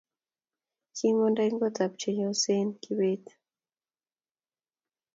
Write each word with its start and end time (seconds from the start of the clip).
kimanda 0.95 1.41
eng 1.45 1.57
kotap 1.61 1.91
chenyosenyii 2.01 2.79
Kibet 2.83 3.25